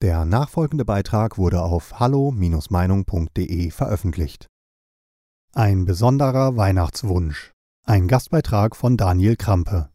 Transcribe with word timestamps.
Der 0.00 0.24
nachfolgende 0.24 0.84
Beitrag 0.84 1.38
wurde 1.38 1.60
auf 1.60 1.98
hallo-meinung.de 1.98 3.70
veröffentlicht. 3.72 4.46
Ein 5.52 5.86
besonderer 5.86 6.56
Weihnachtswunsch. 6.56 7.50
Ein 7.84 8.06
Gastbeitrag 8.06 8.76
von 8.76 8.96
Daniel 8.96 9.34
Krampe. 9.34 9.88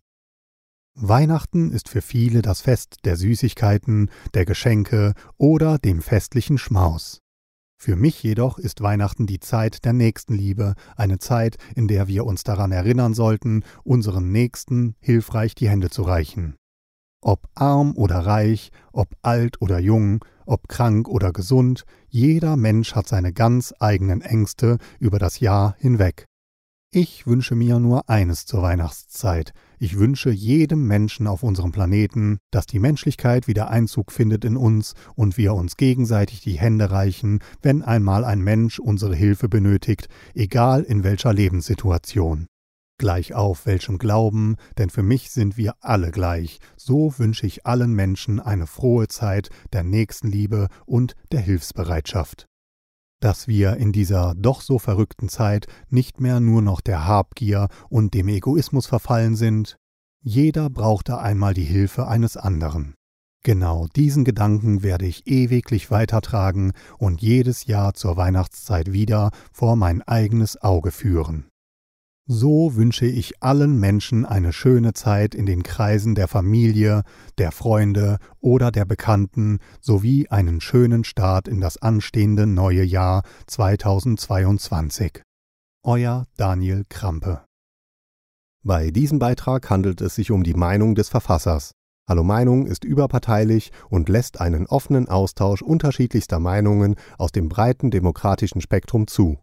Weihnachten 0.94 1.72
ist 1.72 1.88
für 1.88 2.02
viele 2.02 2.42
das 2.42 2.60
Fest 2.60 2.98
der 3.06 3.16
Süßigkeiten, 3.16 4.12
der 4.34 4.44
Geschenke 4.44 5.14
oder 5.38 5.78
dem 5.78 6.02
festlichen 6.02 6.58
Schmaus. 6.58 7.22
Für 7.78 7.96
mich 7.96 8.22
jedoch 8.22 8.58
ist 8.58 8.82
Weihnachten 8.82 9.26
die 9.26 9.40
Zeit 9.40 9.86
der 9.86 9.94
Nächstenliebe, 9.94 10.76
eine 10.98 11.20
Zeit, 11.20 11.56
in 11.76 11.88
der 11.88 12.10
wir 12.10 12.26
uns 12.26 12.44
daran 12.44 12.74
erinnern 12.74 13.14
sollten, 13.14 13.64
unseren 13.86 14.34
Nächsten 14.34 14.96
hilfreich 15.00 15.56
die 15.56 15.70
Hände 15.70 15.90
zu 15.90 16.02
reichen. 16.02 16.58
Ob 17.26 17.48
arm 17.56 17.94
oder 17.96 18.20
reich, 18.20 18.70
ob 18.92 19.08
alt 19.22 19.62
oder 19.62 19.80
jung, 19.80 20.26
ob 20.46 20.68
krank 20.68 21.08
oder 21.08 21.32
gesund, 21.32 21.86
jeder 22.10 22.58
Mensch 22.58 22.96
hat 22.96 23.08
seine 23.08 23.32
ganz 23.32 23.74
eigenen 23.80 24.20
Ängste 24.20 24.78
über 25.00 25.20
das 25.20 25.40
Jahr 25.40 25.74
hinweg. 25.80 26.26
Ich 26.92 27.26
wünsche 27.26 27.56
mir 27.56 27.80
nur 27.80 28.10
eines 28.10 28.46
zur 28.46 28.62
Weihnachtszeit. 28.62 29.54
Ich 29.80 29.98
wünsche 29.98 30.32
jedem 30.32 30.86
Menschen 30.86 31.26
auf 31.26 31.44
unserem 31.44 31.72
Planeten, 31.72 32.40
dass 32.52 32.66
die 32.66 32.80
Menschlichkeit 32.80 33.48
wieder 33.48 33.70
Einzug 33.70 34.12
findet 34.12 34.44
in 34.44 34.58
uns 34.58 34.94
und 35.16 35.38
wir 35.38 35.54
uns 35.54 35.78
gegenseitig 35.78 36.42
die 36.42 36.60
Hände 36.60 36.92
reichen, 36.92 37.40
wenn 37.62 37.84
einmal 37.84 38.26
ein 38.26 38.42
Mensch 38.42 38.80
unsere 38.80 39.16
Hilfe 39.16 39.48
benötigt, 39.48 40.08
egal 40.36 40.84
in 40.84 41.06
welcher 41.06 41.34
Lebenssituation 41.34 42.48
gleich 42.98 43.34
auf 43.34 43.66
welchem 43.66 43.98
Glauben, 43.98 44.56
denn 44.78 44.90
für 44.90 45.04
mich 45.04 45.32
sind 45.32 45.58
wir 45.58 45.76
alle 45.80 46.12
gleich. 46.12 46.60
So 46.78 47.18
wünsche 47.18 47.46
ich 47.46 47.66
allen 47.66 47.94
Menschen 47.94 48.40
eine 48.40 48.68
frohe 48.68 49.08
Zeit 49.08 49.50
der 49.72 49.84
Nächstenliebe 49.84 50.68
und 50.86 51.16
der 51.32 51.42
Hilfsbereitschaft. 51.42 52.48
Dass 53.20 53.48
wir 53.48 53.78
in 53.78 53.92
dieser 53.94 54.36
doch 54.36 54.62
so 54.62 54.80
verrückten 54.80 55.30
Zeit 55.30 55.68
nicht 55.90 56.20
mehr 56.20 56.40
nur 56.40 56.62
noch 56.62 56.82
der 56.82 57.08
Habgier 57.08 57.70
und 57.90 58.14
dem 58.14 58.28
Egoismus 58.28 58.86
verfallen 58.86 59.36
sind, 59.36 59.78
jeder 60.22 60.70
brauchte 60.70 61.18
einmal 61.20 61.54
die 61.54 61.64
Hilfe 61.64 62.08
eines 62.08 62.38
anderen. 62.38 62.96
Genau 63.46 63.88
diesen 63.94 64.24
Gedanken 64.24 64.84
werde 64.84 65.06
ich 65.06 65.28
ewiglich 65.28 65.92
weitertragen 65.92 66.72
und 66.98 67.22
jedes 67.22 67.66
Jahr 67.66 67.94
zur 67.94 68.16
Weihnachtszeit 68.16 68.94
wieder 68.94 69.32
vor 69.52 69.76
mein 69.76 70.02
eigenes 70.02 70.62
Auge 70.62 70.92
führen. 70.92 71.50
So 72.26 72.78
wünsche 72.78 73.06
ich 73.06 73.44
allen 73.44 73.82
Menschen 73.82 74.26
eine 74.26 74.54
schöne 74.54 74.94
Zeit 74.94 75.36
in 75.36 75.46
den 75.46 75.62
Kreisen 75.62 76.16
der 76.16 76.30
Familie, 76.30 77.04
der 77.38 77.52
Freunde 77.52 78.18
oder 78.40 78.72
der 78.72 78.86
Bekannten 78.86 79.60
sowie 79.82 80.30
einen 80.30 80.62
schönen 80.62 81.04
Start 81.04 81.50
in 81.50 81.60
das 81.60 81.82
anstehende 81.82 82.48
neue 82.48 82.84
Jahr 82.84 83.24
2022. 83.48 85.22
Euer 85.84 86.26
Daniel 86.38 86.86
Krampe. 86.88 87.44
Bei 88.64 88.90
diesem 88.90 89.20
Beitrag 89.20 89.70
handelt 89.70 90.00
es 90.00 90.16
sich 90.16 90.32
um 90.32 90.44
die 90.44 90.54
Meinung 90.54 90.96
des 90.96 91.10
Verfassers. 91.10 91.74
Hallo 92.08 92.24
Meinung 92.24 92.68
ist 92.68 92.86
überparteilich 92.86 93.74
und 93.90 94.08
lässt 94.08 94.40
einen 94.40 94.66
offenen 94.68 95.10
Austausch 95.10 95.62
unterschiedlichster 95.62 96.40
Meinungen 96.40 96.96
aus 97.18 97.34
dem 97.34 97.50
breiten 97.50 97.92
demokratischen 97.92 98.62
Spektrum 98.62 99.08
zu. 99.08 99.43